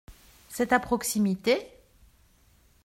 [0.49, 1.71] C’est à proximité?